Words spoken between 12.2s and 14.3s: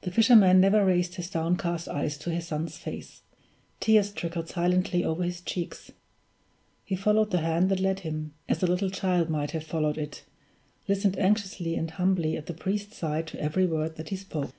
at the priest's side to every word that he